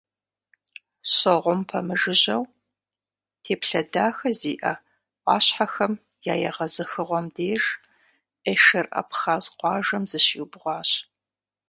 [1.15, 2.43] Согъум пэмыжыжьэу,
[3.43, 4.73] теплъэ дахэ зиӀэ
[5.23, 5.93] Ӏуащхьэхэм
[6.31, 7.63] я егъэзыхыгъуэм деж,
[8.51, 10.89] Эшер абхъаз къуажэм зыщиубгъуащ.